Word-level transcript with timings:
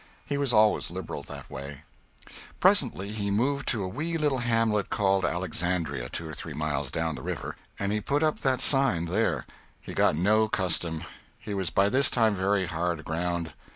He 0.25 0.35
was 0.39 0.51
always 0.51 0.89
liberal 0.89 1.21
that 1.21 1.47
way. 1.47 1.83
[Sidenote: 2.59 2.95
(1861.)] 2.97 3.21
Presently 3.21 3.23
he 3.23 3.37
moved 3.37 3.67
to 3.67 3.83
a 3.83 3.87
wee 3.87 4.17
little 4.17 4.39
hamlet 4.39 4.89
called 4.89 5.23
Alexandria, 5.23 6.09
two 6.09 6.27
or 6.27 6.33
three 6.33 6.53
miles 6.55 6.89
down 6.89 7.13
the 7.13 7.21
river, 7.21 7.55
and 7.77 7.91
he 7.91 8.01
put 8.01 8.23
up 8.23 8.39
that 8.39 8.61
sign 8.61 9.05
there. 9.05 9.45
He 9.79 9.93
got 9.93 10.15
no 10.15 10.47
custom. 10.47 11.03
He 11.37 11.53
was 11.53 11.69
by 11.69 11.87
this 11.89 12.09
time 12.09 12.33
very 12.33 12.65
hard 12.65 12.99
aground. 13.01 13.53